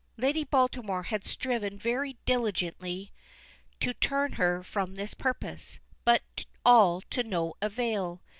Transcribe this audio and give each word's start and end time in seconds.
Lady 0.17 0.43
Baltimore 0.43 1.03
had 1.03 1.23
striven 1.23 1.77
very 1.77 2.17
diligently 2.25 3.11
to 3.79 3.93
turn 3.93 4.31
her 4.31 4.63
from 4.63 4.95
this 4.95 5.13
purpose, 5.13 5.77
but 6.05 6.47
all 6.65 7.01
to 7.11 7.21
no 7.23 7.53
avail. 7.61 8.19